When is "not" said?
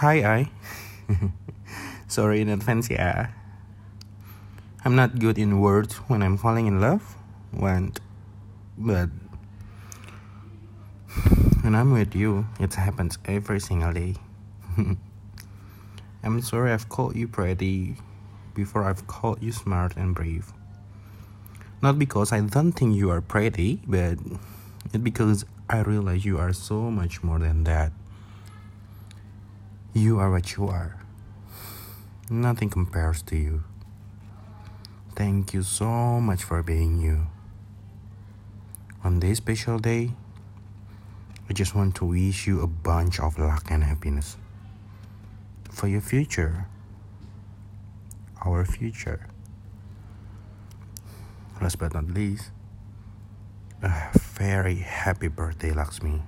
4.94-5.18, 21.80-21.98, 51.94-52.08